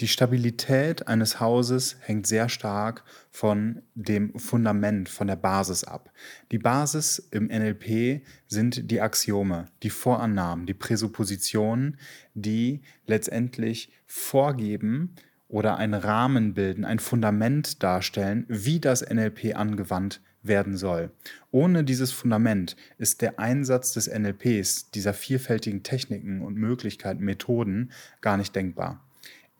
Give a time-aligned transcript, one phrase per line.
[0.00, 3.02] Die Stabilität eines Hauses hängt sehr stark
[3.32, 6.12] von dem Fundament, von der Basis ab.
[6.52, 11.98] Die Basis im NLP sind die Axiome, die Vorannahmen, die Präsuppositionen,
[12.34, 15.16] die letztendlich vorgeben
[15.48, 21.10] oder einen Rahmen bilden, ein Fundament darstellen, wie das NLP angewandt werden soll.
[21.50, 27.90] Ohne dieses Fundament ist der Einsatz des NLPs, dieser vielfältigen Techniken und Möglichkeiten, Methoden
[28.20, 29.04] gar nicht denkbar.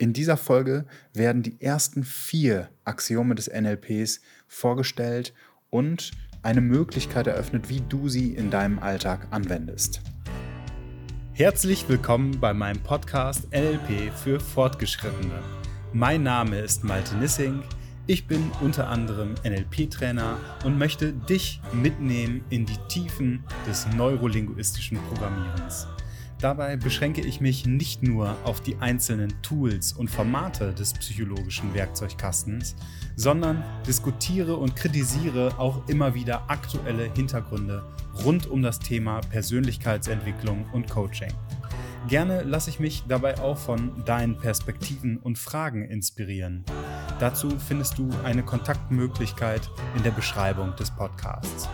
[0.00, 5.34] In dieser Folge werden die ersten vier Axiome des NLPs vorgestellt
[5.70, 6.12] und
[6.44, 10.00] eine Möglichkeit eröffnet, wie du sie in deinem Alltag anwendest.
[11.32, 15.42] Herzlich willkommen bei meinem Podcast NLP für Fortgeschrittene.
[15.92, 17.64] Mein Name ist Malte Nissing.
[18.06, 25.88] Ich bin unter anderem NLP-Trainer und möchte dich mitnehmen in die Tiefen des neurolinguistischen Programmierens.
[26.40, 32.76] Dabei beschränke ich mich nicht nur auf die einzelnen Tools und Formate des psychologischen Werkzeugkastens,
[33.16, 37.82] sondern diskutiere und kritisiere auch immer wieder aktuelle Hintergründe
[38.24, 41.32] rund um das Thema Persönlichkeitsentwicklung und Coaching.
[42.06, 46.64] Gerne lasse ich mich dabei auch von deinen Perspektiven und Fragen inspirieren.
[47.18, 51.68] Dazu findest du eine Kontaktmöglichkeit in der Beschreibung des Podcasts.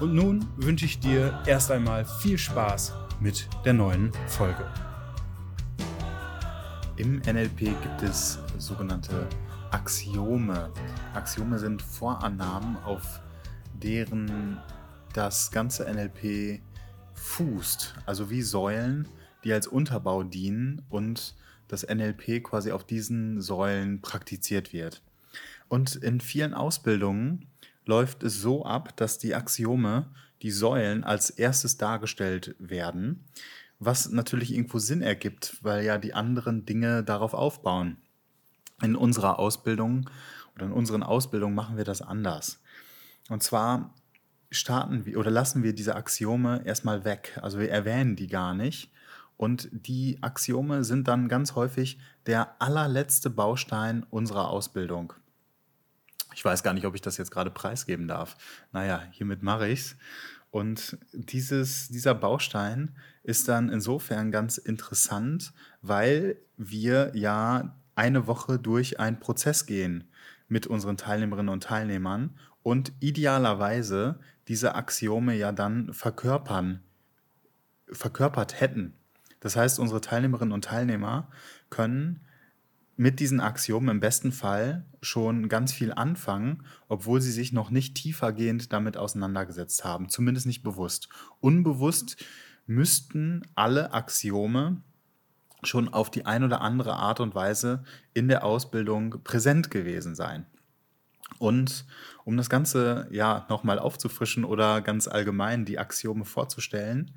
[0.00, 2.92] Und nun wünsche ich dir erst einmal viel Spaß
[3.22, 4.66] mit der neuen Folge.
[6.96, 9.28] Im NLP gibt es sogenannte
[9.70, 10.72] Axiome.
[11.14, 13.20] Axiome sind Vorannahmen, auf
[13.74, 14.58] deren
[15.14, 16.60] das ganze NLP
[17.14, 19.06] fußt, also wie Säulen,
[19.44, 21.36] die als Unterbau dienen und
[21.68, 25.00] das NLP quasi auf diesen Säulen praktiziert wird.
[25.68, 27.46] Und in vielen Ausbildungen
[27.86, 30.06] läuft es so ab, dass die Axiome
[30.42, 33.24] die Säulen als erstes dargestellt werden,
[33.78, 37.96] was natürlich irgendwo Sinn ergibt, weil ja die anderen Dinge darauf aufbauen.
[38.82, 40.10] In unserer Ausbildung
[40.54, 42.60] oder in unseren Ausbildungen machen wir das anders.
[43.28, 43.94] Und zwar
[44.50, 47.38] starten wir oder lassen wir diese Axiome erstmal weg.
[47.40, 48.90] Also wir erwähnen die gar nicht.
[49.36, 55.14] Und die Axiome sind dann ganz häufig der allerletzte Baustein unserer Ausbildung.
[56.34, 58.36] Ich weiß gar nicht, ob ich das jetzt gerade preisgeben darf.
[58.72, 59.96] Naja, hiermit mache ich es.
[60.50, 69.00] Und dieses, dieser Baustein ist dann insofern ganz interessant, weil wir ja eine Woche durch
[69.00, 70.04] einen Prozess gehen
[70.48, 76.82] mit unseren Teilnehmerinnen und Teilnehmern und idealerweise diese Axiome ja dann verkörpern,
[77.90, 78.92] verkörpert hätten.
[79.40, 81.28] Das heißt, unsere Teilnehmerinnen und Teilnehmer
[81.70, 82.20] können
[82.96, 87.94] mit diesen Axiomen im besten Fall schon ganz viel anfangen, obwohl sie sich noch nicht
[87.94, 91.08] tiefergehend damit auseinandergesetzt haben, zumindest nicht bewusst.
[91.40, 92.16] Unbewusst
[92.66, 94.82] müssten alle Axiome
[95.62, 100.46] schon auf die ein oder andere Art und Weise in der Ausbildung präsent gewesen sein.
[101.38, 101.86] Und
[102.24, 107.12] um das Ganze ja nochmal aufzufrischen oder ganz allgemein die Axiome vorzustellen,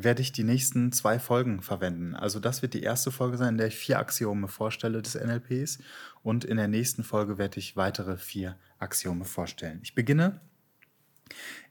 [0.00, 2.14] werde ich die nächsten zwei Folgen verwenden.
[2.14, 5.78] Also das wird die erste Folge sein, in der ich vier Axiome vorstelle des NLPs
[6.22, 9.80] und in der nächsten Folge werde ich weitere vier Axiome vorstellen.
[9.82, 10.40] Ich beginne,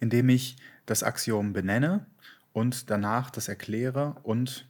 [0.01, 2.05] indem ich das Axiom benenne
[2.51, 4.67] und danach das erkläre und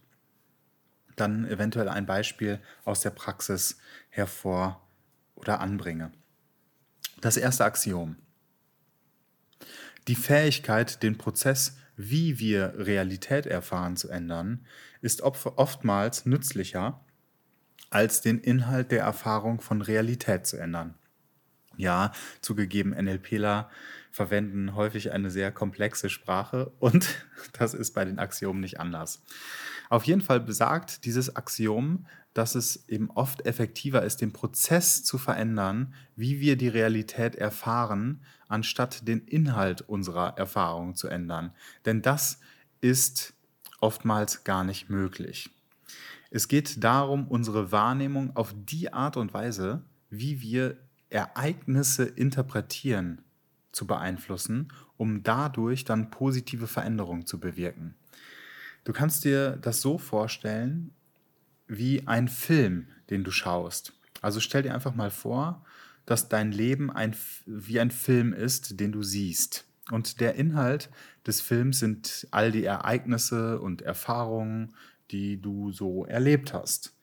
[1.15, 3.79] dann eventuell ein Beispiel aus der Praxis
[4.09, 4.87] hervor
[5.33, 6.11] oder anbringe.
[7.21, 8.17] Das erste Axiom.
[10.07, 14.65] Die Fähigkeit, den Prozess wie wir Realität erfahren, zu ändern,
[15.01, 17.03] ist oftmals nützlicher,
[17.89, 20.93] als den Inhalt der Erfahrung von Realität zu ändern.
[21.75, 23.69] Ja, zugegeben, NLPler
[24.17, 27.07] verwenden häufig eine sehr komplexe Sprache und
[27.53, 29.21] das ist bei den Axiomen nicht anders.
[29.89, 35.17] Auf jeden Fall besagt dieses Axiom, dass es eben oft effektiver ist, den Prozess zu
[35.17, 41.53] verändern, wie wir die Realität erfahren, anstatt den Inhalt unserer Erfahrung zu ändern.
[41.85, 42.39] Denn das
[42.81, 43.33] ist
[43.79, 45.49] oftmals gar nicht möglich.
[46.29, 50.77] Es geht darum, unsere Wahrnehmung auf die Art und Weise, wie wir
[51.09, 53.21] Ereignisse interpretieren,
[53.77, 57.95] zu beeinflussen, um dadurch dann positive Veränderungen zu bewirken.
[58.83, 60.91] Du kannst dir das so vorstellen
[61.67, 63.93] wie ein Film, den du schaust.
[64.21, 65.63] Also stell dir einfach mal vor,
[66.05, 67.15] dass dein Leben ein,
[67.45, 69.65] wie ein Film ist, den du siehst.
[69.91, 70.89] Und der Inhalt
[71.25, 74.73] des Films sind all die Ereignisse und Erfahrungen,
[75.11, 76.95] die du so erlebt hast.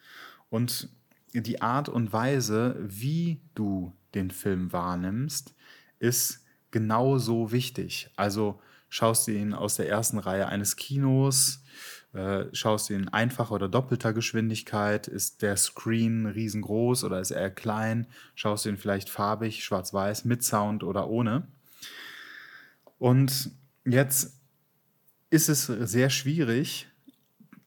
[0.50, 0.88] Und
[1.32, 5.55] die Art und Weise, wie du den Film wahrnimmst,
[5.99, 6.44] ist
[6.75, 8.11] genauso wichtig.
[8.17, 8.61] Also
[8.91, 11.62] schaust du ihn aus der ersten Reihe eines Kinos,
[12.15, 15.09] Äh, schaust du in einfacher oder doppelter Geschwindigkeit?
[15.09, 18.06] Ist der Screen riesengroß oder ist er klein?
[18.37, 21.49] Schaust du ihn vielleicht farbig, schwarz-weiß, mit Sound oder ohne?
[22.99, 23.50] Und
[23.85, 24.38] jetzt
[25.31, 26.87] ist es sehr schwierig,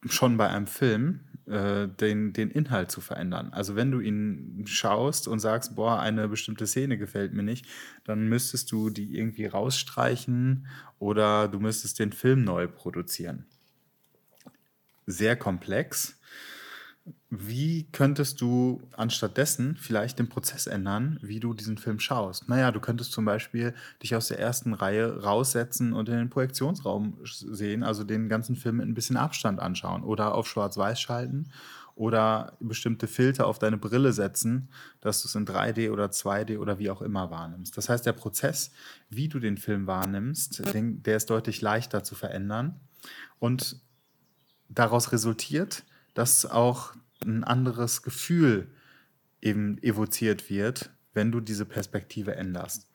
[0.06, 3.50] schon bei einem Film, äh, den, den Inhalt zu verändern.
[3.54, 7.66] Also wenn du ihn schaust und sagst, boah, eine bestimmte Szene gefällt mir nicht,
[8.04, 10.68] dann müsstest du die irgendwie rausstreichen
[11.00, 13.46] oder du müsstest den Film neu produzieren.
[15.06, 16.17] Sehr komplex.
[17.30, 22.48] Wie könntest du anstatt dessen vielleicht den Prozess ändern, wie du diesen Film schaust?
[22.48, 27.18] Naja, du könntest zum Beispiel dich aus der ersten Reihe raussetzen und in den Projektionsraum
[27.24, 31.52] sehen, also den ganzen Film mit ein bisschen Abstand anschauen oder auf Schwarz-Weiß schalten
[31.96, 34.70] oder bestimmte Filter auf deine Brille setzen,
[35.02, 37.76] dass du es in 3D oder 2D oder wie auch immer wahrnimmst.
[37.76, 38.72] Das heißt, der Prozess,
[39.10, 42.80] wie du den Film wahrnimmst, der ist deutlich leichter zu verändern
[43.40, 43.82] und
[44.70, 45.84] daraus resultiert,
[46.18, 48.72] dass auch ein anderes Gefühl
[49.40, 52.88] eben evoziert wird, wenn du diese Perspektive änderst.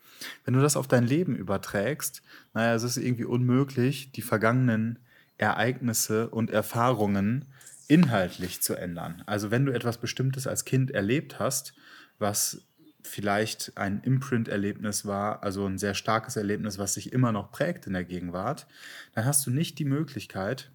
[0.44, 2.22] Wenn du das auf dein Leben überträgst,
[2.52, 4.98] naja, es ist irgendwie unmöglich, die vergangenen
[5.38, 7.44] Ereignisse und Erfahrungen
[7.86, 9.22] inhaltlich zu ändern.
[9.26, 11.74] Also wenn du etwas Bestimmtes als Kind erlebt hast,
[12.18, 12.62] was
[13.04, 17.92] vielleicht ein Imprint-Erlebnis war, also ein sehr starkes Erlebnis, was sich immer noch prägt in
[17.92, 18.66] der Gegenwart,
[19.14, 20.72] dann hast du nicht die Möglichkeit,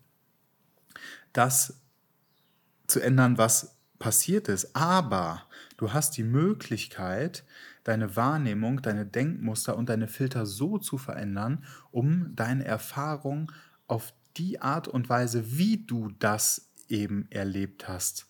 [1.34, 1.82] das
[2.88, 4.76] zu ändern, was passiert ist.
[4.76, 5.44] Aber
[5.78, 7.44] du hast die Möglichkeit,
[7.84, 13.52] deine Wahrnehmung, deine Denkmuster und deine Filter so zu verändern, um deine Erfahrung
[13.88, 18.28] auf die Art und Weise, wie du das eben erlebt hast,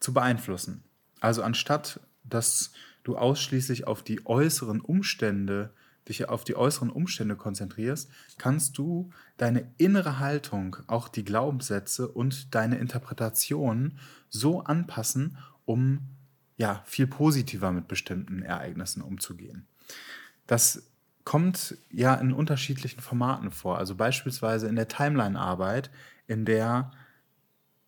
[0.00, 0.84] zu beeinflussen.
[1.20, 5.72] Also anstatt, dass du ausschließlich auf die äußeren Umstände
[6.08, 12.54] dich auf die äußeren Umstände konzentrierst, kannst du deine innere Haltung, auch die Glaubenssätze und
[12.54, 13.98] deine Interpretation
[14.28, 16.00] so anpassen, um
[16.56, 19.66] ja viel positiver mit bestimmten Ereignissen umzugehen.
[20.46, 20.90] Das
[21.24, 23.78] kommt ja in unterschiedlichen Formaten vor.
[23.78, 25.90] Also beispielsweise in der Timeline-Arbeit,
[26.26, 26.90] in der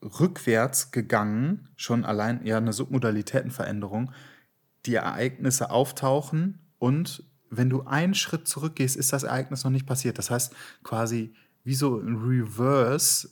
[0.03, 4.13] rückwärts gegangen, schon allein eher eine Submodalitätenveränderung,
[4.87, 7.25] die Ereignisse auftauchen und
[7.57, 10.19] wenn du einen Schritt zurückgehst, ist das Ereignis noch nicht passiert.
[10.19, 13.29] Das heißt, quasi wie so ein Reverse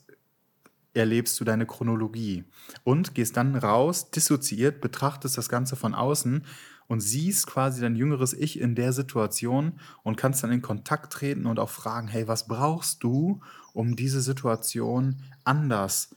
[0.92, 2.44] erlebst du deine Chronologie
[2.84, 6.44] und gehst dann raus, dissoziiert, betrachtest das Ganze von außen
[6.86, 11.46] und siehst quasi dein jüngeres Ich in der Situation und kannst dann in Kontakt treten
[11.46, 13.40] und auch fragen, hey, was brauchst du,
[13.72, 16.14] um diese Situation anders,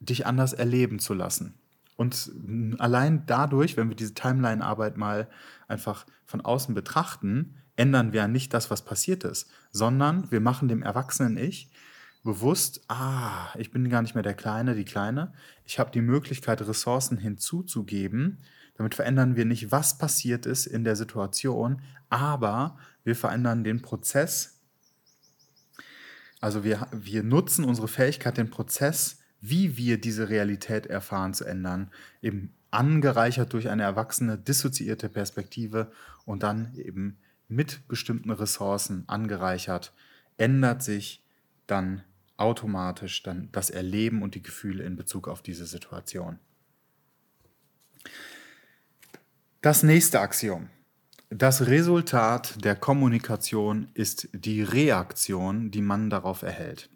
[0.00, 1.54] dich anders erleben zu lassen?
[1.96, 2.32] Und
[2.78, 5.28] allein dadurch, wenn wir diese Timeline-Arbeit mal
[5.68, 10.68] einfach von außen betrachten, ändern wir ja nicht das, was passiert ist, sondern wir machen
[10.68, 11.70] dem erwachsenen Ich
[12.24, 15.32] bewusst, ah, ich bin gar nicht mehr der Kleine, die Kleine.
[15.64, 18.38] Ich habe die Möglichkeit, Ressourcen hinzuzugeben.
[18.76, 24.58] Damit verändern wir nicht, was passiert ist in der Situation, aber wir verändern den Prozess.
[26.40, 31.90] Also wir, wir nutzen unsere Fähigkeit, den Prozess wie wir diese Realität erfahren, zu ändern.
[32.22, 35.92] Eben angereichert durch eine erwachsene, dissoziierte Perspektive
[36.24, 39.92] und dann eben mit bestimmten Ressourcen angereichert,
[40.38, 41.22] ändert sich
[41.66, 42.02] dann
[42.38, 46.38] automatisch dann das Erleben und die Gefühle in Bezug auf diese Situation.
[49.60, 50.68] Das nächste Axiom.
[51.28, 56.90] Das Resultat der Kommunikation ist die Reaktion, die man darauf erhält.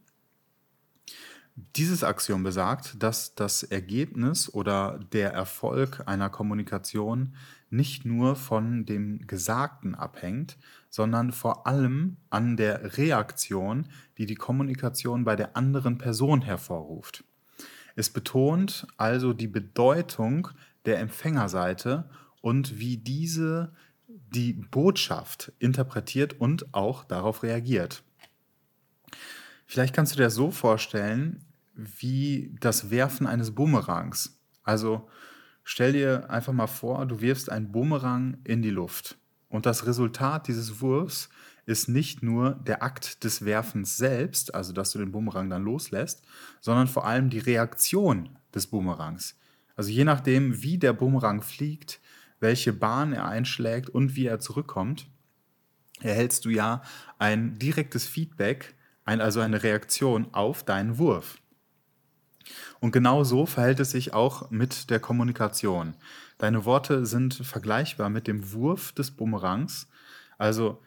[1.75, 7.35] Dieses Axiom besagt, dass das Ergebnis oder der Erfolg einer Kommunikation
[7.69, 10.57] nicht nur von dem Gesagten abhängt,
[10.89, 13.89] sondern vor allem an der Reaktion,
[14.19, 17.25] die die Kommunikation bei der anderen Person hervorruft.
[17.97, 20.49] Es betont also die Bedeutung
[20.85, 22.09] der Empfängerseite
[22.41, 23.73] und wie diese
[24.07, 28.05] die Botschaft interpretiert und auch darauf reagiert.
[29.67, 31.45] Vielleicht kannst du dir das so vorstellen,
[31.79, 34.39] wie das Werfen eines Bumerangs.
[34.65, 35.09] Also
[35.63, 39.17] stell dir einfach mal vor, du wirfst einen Bumerang in die Luft.
[39.49, 41.31] Und das Resultat dieses Wurfs
[41.65, 46.23] ist nicht nur der Akt des Werfens selbst, also dass du den Bumerang dann loslässt,
[46.61, 49.39] sondern vor allem die Reaktion des Bumerangs.
[49.77, 52.01] Also je nachdem, wie der Bumerang fliegt,
[52.41, 55.09] welche Bahn er einschlägt und wie er zurückkommt,
[56.01, 56.83] erhältst du ja
[57.19, 61.39] ein direktes Feedback, ein, also eine Reaktion auf deinen Wurf.
[62.81, 65.95] Und genau so verhält es sich auch mit der Kommunikation.
[66.39, 69.89] Deine Worte sind vergleichbar mit dem Wurf des Bumerangs.
[70.39, 70.81] Also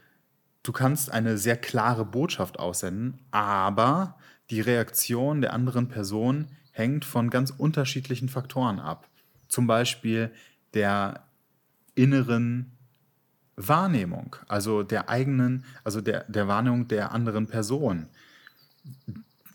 [0.63, 4.17] du kannst eine sehr klare Botschaft aussenden, aber
[4.49, 9.09] die Reaktion der anderen Person hängt von ganz unterschiedlichen Faktoren ab.
[9.47, 10.31] Zum Beispiel
[10.73, 11.25] der
[11.95, 12.71] inneren
[13.57, 18.07] Wahrnehmung, also der eigenen, also der, der Wahrnehmung der anderen Person.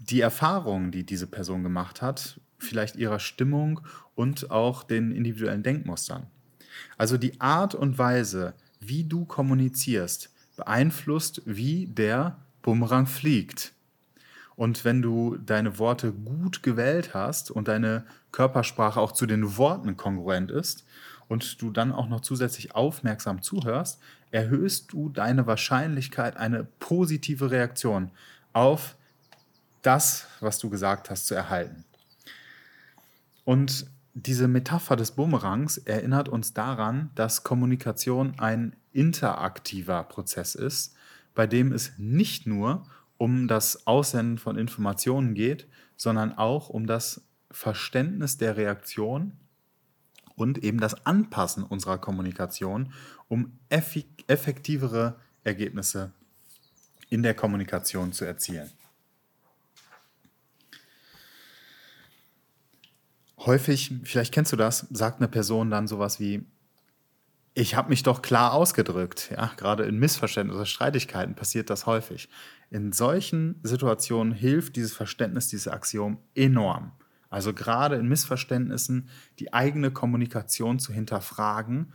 [0.09, 3.81] Die Erfahrungen, die diese Person gemacht hat, vielleicht ihrer Stimmung
[4.15, 6.27] und auch den individuellen Denkmustern.
[6.97, 13.73] Also die Art und Weise, wie du kommunizierst, beeinflusst, wie der Bumerang fliegt.
[14.57, 19.97] Und wenn du deine Worte gut gewählt hast und deine Körpersprache auch zu den Worten
[19.97, 20.87] kongruent ist
[21.29, 28.11] und du dann auch noch zusätzlich aufmerksam zuhörst, erhöhst du deine Wahrscheinlichkeit, eine positive Reaktion
[28.55, 28.96] auf
[29.87, 31.85] das, was du gesagt hast, zu erhalten.
[33.45, 40.95] Und diese Metapher des Bumerangs erinnert uns daran, dass Kommunikation ein interaktiver Prozess ist,
[41.35, 42.87] bei dem es nicht nur
[43.19, 49.33] um das Aussenden von Informationen geht, sondern auch um das Verständnis der Reaktion
[50.35, 52.93] und eben das Anpassen unserer Kommunikation,
[53.29, 56.13] um effektivere Ergebnisse
[57.09, 58.71] in der Kommunikation zu erzielen.
[63.47, 66.45] Häufig, vielleicht kennst du das, sagt eine Person dann sowas wie,
[67.55, 69.31] ich habe mich doch klar ausgedrückt.
[69.31, 72.29] Ja, gerade in Missverständnissen oder Streitigkeiten passiert das häufig.
[72.71, 76.91] In solchen Situationen hilft dieses Verständnis, dieses Axiom enorm.
[77.31, 81.93] Also gerade in Missverständnissen die eigene Kommunikation zu hinterfragen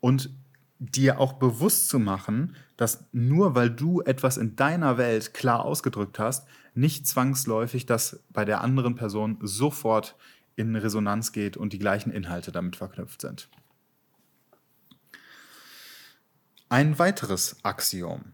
[0.00, 0.30] und
[0.78, 6.18] dir auch bewusst zu machen, dass nur weil du etwas in deiner Welt klar ausgedrückt
[6.18, 10.16] hast, nicht zwangsläufig das bei der anderen Person sofort
[10.56, 13.48] in Resonanz geht und die gleichen Inhalte damit verknüpft sind.
[16.68, 18.32] Ein weiteres Axiom.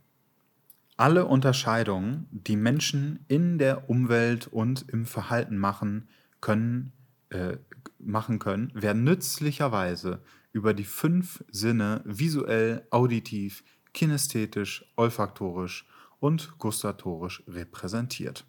[0.96, 6.08] Alle Unterscheidungen, die Menschen in der Umwelt und im Verhalten machen
[6.40, 6.92] können,
[7.30, 7.56] äh,
[7.98, 10.22] machen können, werden nützlicherweise
[10.52, 15.86] über die fünf Sinne visuell, auditiv, kinästhetisch, olfaktorisch
[16.18, 18.46] und gustatorisch repräsentiert.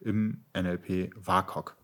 [0.00, 1.76] Im NLP WAKOK.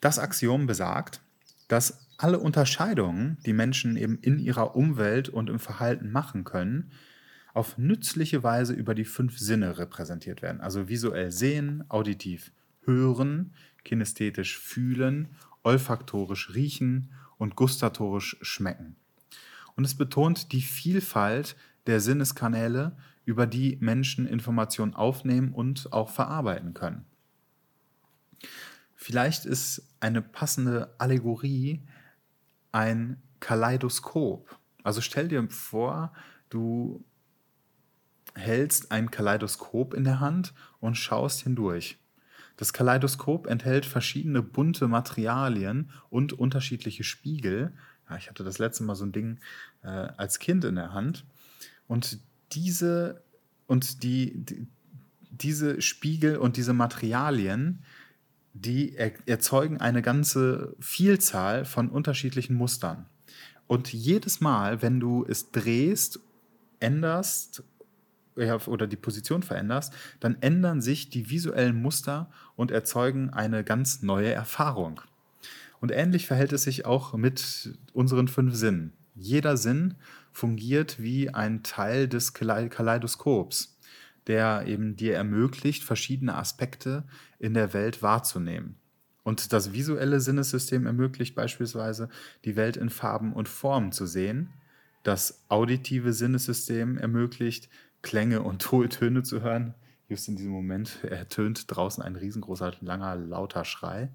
[0.00, 1.20] Das Axiom besagt,
[1.68, 6.90] dass alle Unterscheidungen, die Menschen eben in ihrer Umwelt und im Verhalten machen können,
[7.52, 10.60] auf nützliche Weise über die fünf Sinne repräsentiert werden.
[10.60, 13.52] Also visuell sehen, auditiv hören,
[13.84, 15.28] kinästhetisch fühlen,
[15.62, 18.96] olfaktorisch riechen und gustatorisch schmecken.
[19.74, 26.74] Und es betont die Vielfalt der Sinneskanäle, über die Menschen Informationen aufnehmen und auch verarbeiten
[26.74, 27.04] können.
[28.96, 31.82] Vielleicht ist eine passende Allegorie
[32.72, 34.58] ein Kaleidoskop.
[34.82, 36.12] Also stell dir vor,
[36.48, 37.04] du
[38.34, 41.98] hältst ein Kaleidoskop in der Hand und schaust hindurch.
[42.56, 47.72] Das Kaleidoskop enthält verschiedene bunte Materialien und unterschiedliche Spiegel.
[48.08, 49.38] Ja, ich hatte das letzte Mal so ein Ding
[49.82, 51.24] äh, als Kind in der Hand.
[51.86, 52.18] Und
[52.52, 53.22] diese
[53.66, 54.66] und die, die,
[55.30, 57.82] diese Spiegel und diese Materialien,
[58.60, 58.96] die
[59.26, 63.06] erzeugen eine ganze Vielzahl von unterschiedlichen Mustern.
[63.66, 66.20] Und jedes Mal, wenn du es drehst,
[66.80, 67.62] änderst
[68.66, 74.32] oder die Position veränderst, dann ändern sich die visuellen Muster und erzeugen eine ganz neue
[74.32, 75.00] Erfahrung.
[75.80, 78.92] Und ähnlich verhält es sich auch mit unseren fünf Sinnen.
[79.14, 79.94] Jeder Sinn
[80.32, 83.75] fungiert wie ein Teil des Kaleidoskops
[84.26, 87.04] der eben dir ermöglicht, verschiedene Aspekte
[87.38, 88.76] in der Welt wahrzunehmen.
[89.22, 92.08] Und das visuelle Sinnesystem ermöglicht beispielsweise,
[92.44, 94.50] die Welt in Farben und Formen zu sehen.
[95.02, 97.68] Das auditive Sinnesystem ermöglicht,
[98.02, 99.74] Klänge und Töne zu hören.
[100.08, 104.12] Just in diesem Moment ertönt draußen ein riesengroßer, langer, lauter Schrei.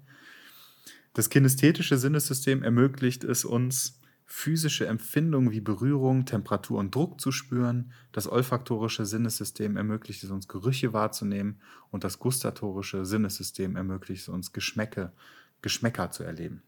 [1.12, 4.00] Das kinästhetische Sinnesystem ermöglicht es uns,
[4.34, 7.92] physische Empfindungen wie Berührung, Temperatur und Druck zu spüren.
[8.12, 11.60] Das olfaktorische Sinnesystem ermöglicht es uns, Gerüche wahrzunehmen.
[11.90, 15.12] Und das gustatorische Sinnesystem ermöglicht es uns, Geschmäcke,
[15.60, 16.62] Geschmäcker zu erleben.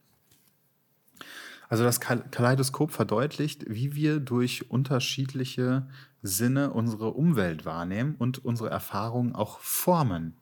[1.71, 5.89] Also das Kaleidoskop verdeutlicht, wie wir durch unterschiedliche
[6.23, 10.37] Sinne unsere Umwelt wahrnehmen und unsere Erfahrungen auch formen.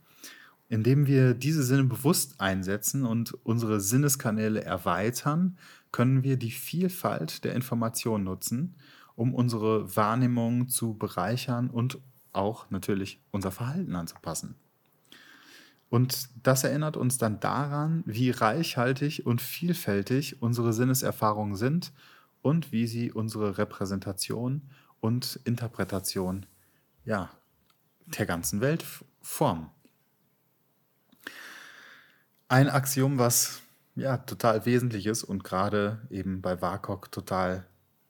[0.73, 5.59] Indem wir diese Sinne bewusst einsetzen und unsere Sinneskanäle erweitern,
[5.91, 8.75] können wir die Vielfalt der Informationen nutzen,
[9.15, 11.99] um unsere Wahrnehmung zu bereichern und
[12.33, 14.55] auch natürlich unser Verhalten anzupassen.
[15.91, 21.93] Und das erinnert uns dann daran, wie reichhaltig und vielfältig unsere Sinneserfahrungen sind
[22.41, 24.63] und wie sie unsere Repräsentation
[25.01, 26.47] und Interpretation
[27.05, 27.29] ja,
[28.07, 28.87] der ganzen Welt
[29.21, 29.69] formen.
[32.53, 33.63] Ein Axiom, was
[33.95, 37.67] ja total wesentlich ist und gerade eben bei WAKOK total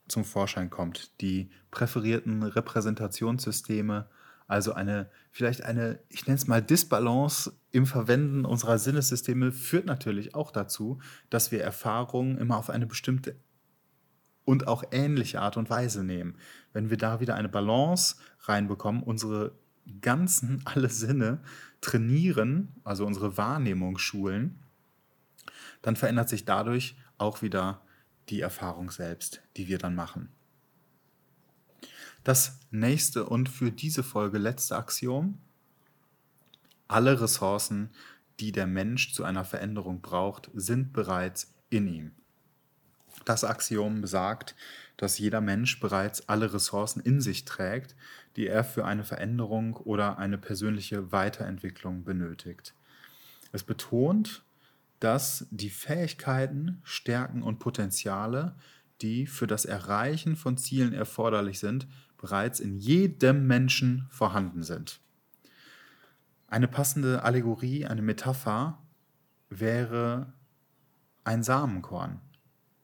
[0.09, 1.21] zum Vorschein kommt.
[1.21, 4.05] Die präferierten Repräsentationssysteme,
[4.45, 10.35] also eine, vielleicht eine, ich nenne es mal Disbalance im Verwenden unserer Sinnessysteme, führt natürlich
[10.35, 13.37] auch dazu, dass wir Erfahrungen immer auf eine bestimmte
[14.43, 16.35] und auch ähnliche Art und Weise nehmen.
[16.73, 19.53] Wenn wir da wieder eine Balance reinbekommen, unsere
[20.01, 21.39] ganzen, alle Sinne
[21.81, 24.59] trainieren, also unsere Wahrnehmung schulen,
[25.81, 27.81] dann verändert sich dadurch auch wieder
[28.29, 30.29] die Erfahrung selbst, die wir dann machen.
[32.23, 35.39] Das nächste und für diese Folge letzte Axiom.
[36.87, 37.89] Alle Ressourcen,
[38.39, 42.11] die der Mensch zu einer Veränderung braucht, sind bereits in ihm.
[43.25, 44.55] Das Axiom besagt,
[44.97, 47.95] dass jeder Mensch bereits alle Ressourcen in sich trägt,
[48.35, 52.73] die er für eine Veränderung oder eine persönliche Weiterentwicklung benötigt.
[53.51, 54.43] Es betont,
[54.99, 58.55] dass die Fähigkeiten, Stärken und Potenziale,
[59.01, 65.01] die für das Erreichen von Zielen erforderlich sind, bereits in jedem Menschen vorhanden sind.
[66.47, 68.81] Eine passende Allegorie, eine Metapher
[69.49, 70.31] wäre
[71.23, 72.21] ein Samenkorn.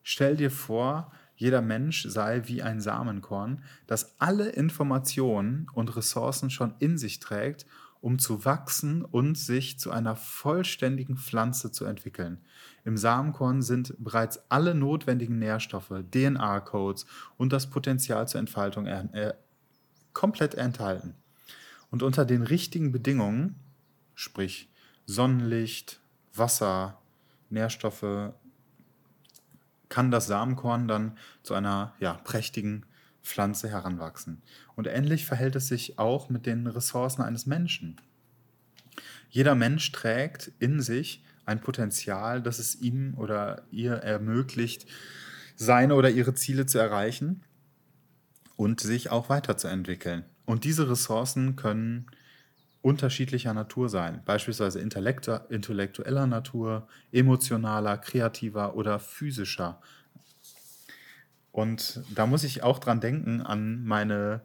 [0.04, 6.74] Stell dir vor, jeder Mensch sei wie ein Samenkorn, das alle Informationen und Ressourcen schon
[6.79, 7.65] in sich trägt,
[8.01, 12.39] um zu wachsen und sich zu einer vollständigen Pflanze zu entwickeln.
[12.84, 17.05] Im Samenkorn sind bereits alle notwendigen Nährstoffe, DNA-Codes
[17.38, 19.38] und das Potenzial zur Entfaltung er,
[20.12, 21.15] komplett enthalten.
[21.89, 23.55] Und unter den richtigen Bedingungen,
[24.13, 24.69] sprich
[25.05, 26.01] Sonnenlicht,
[26.34, 27.00] Wasser,
[27.50, 28.34] Nährstoffe
[29.89, 32.86] kann das Samenkorn dann zu einer ja, prächtigen
[33.24, 34.41] Pflanze heranwachsen.
[34.75, 38.00] Und ähnlich verhält es sich auch mit den Ressourcen eines Menschen.
[39.29, 44.86] Jeder Mensch trägt in sich ein Potenzial, das es ihm oder ihr ermöglicht,
[45.55, 47.43] seine oder ihre Ziele zu erreichen
[48.56, 50.25] und sich auch weiterzuentwickeln.
[50.45, 52.08] Und diese Ressourcen können
[52.82, 59.82] unterschiedlicher Natur sein, beispielsweise intellektueller Natur, emotionaler, kreativer oder physischer.
[61.52, 64.42] Und da muss ich auch dran denken an meine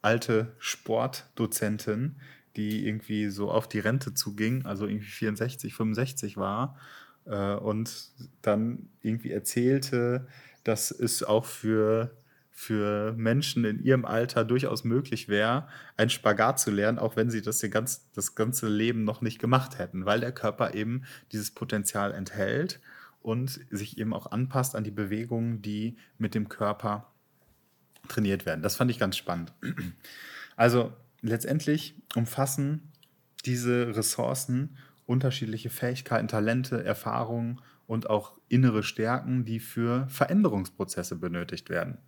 [0.00, 2.16] alte Sportdozentin,
[2.56, 6.78] die irgendwie so auf die Rente zuging, also irgendwie 64, 65 war
[7.26, 10.26] äh, und dann irgendwie erzählte,
[10.62, 12.16] dass es auch für
[12.56, 17.42] für Menschen in ihrem Alter durchaus möglich wäre, einen Spagat zu lernen, auch wenn sie
[17.42, 22.12] das, ganz, das ganze Leben noch nicht gemacht hätten, weil der Körper eben dieses Potenzial
[22.12, 22.80] enthält
[23.20, 27.12] und sich eben auch anpasst an die Bewegungen, die mit dem Körper
[28.06, 28.62] trainiert werden.
[28.62, 29.52] Das fand ich ganz spannend.
[30.56, 32.92] Also letztendlich umfassen
[33.44, 41.98] diese Ressourcen unterschiedliche Fähigkeiten, Talente, Erfahrungen und auch innere Stärken, die für Veränderungsprozesse benötigt werden.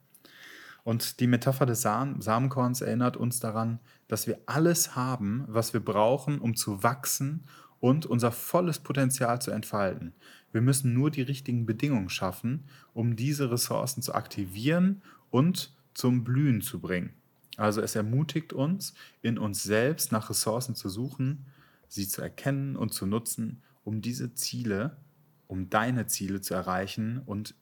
[0.86, 6.38] Und die Metapher des Samenkorns erinnert uns daran, dass wir alles haben, was wir brauchen,
[6.38, 7.42] um zu wachsen
[7.80, 10.14] und unser volles Potenzial zu entfalten.
[10.52, 16.60] Wir müssen nur die richtigen Bedingungen schaffen, um diese Ressourcen zu aktivieren und zum Blühen
[16.60, 17.14] zu bringen.
[17.56, 21.46] Also es ermutigt uns, in uns selbst nach Ressourcen zu suchen,
[21.88, 24.96] sie zu erkennen und zu nutzen, um diese Ziele,
[25.48, 27.56] um deine Ziele zu erreichen und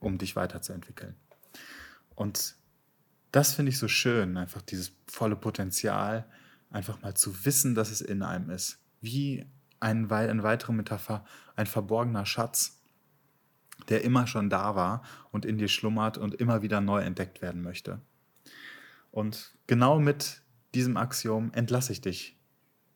[0.00, 1.14] um dich weiterzuentwickeln.
[2.18, 2.56] Und
[3.30, 6.26] das finde ich so schön, einfach dieses volle Potenzial,
[6.68, 8.80] einfach mal zu wissen, dass es in einem ist.
[9.00, 9.46] Wie
[9.78, 12.82] ein, eine weitere Metapher, ein verborgener Schatz,
[13.88, 17.62] der immer schon da war und in dir schlummert und immer wieder neu entdeckt werden
[17.62, 18.00] möchte.
[19.12, 20.42] Und genau mit
[20.74, 22.36] diesem Axiom entlasse ich dich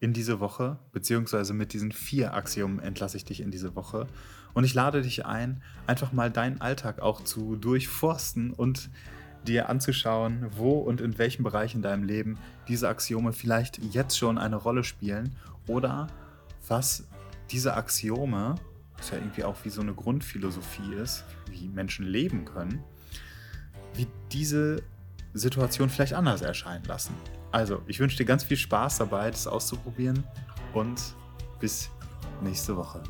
[0.02, 4.08] in diese Woche, beziehungsweise mit diesen vier Axiomen entlasse ich dich in diese Woche.
[4.52, 8.90] Und ich lade dich ein, einfach mal deinen Alltag auch zu durchforsten und
[9.46, 12.36] dir anzuschauen, wo und in welchem Bereich in deinem Leben
[12.66, 15.36] diese Axiome vielleicht jetzt schon eine Rolle spielen
[15.68, 16.08] oder
[16.66, 17.06] was
[17.52, 18.56] diese Axiome,
[18.96, 22.82] was ja irgendwie auch wie so eine Grundphilosophie ist, wie Menschen leben können,
[23.94, 24.82] wie diese
[25.32, 27.14] Situation vielleicht anders erscheinen lassen.
[27.52, 30.24] Also, ich wünsche dir ganz viel Spaß dabei, das auszuprobieren
[30.72, 31.00] und
[31.60, 31.90] bis
[32.40, 33.02] nächste Woche.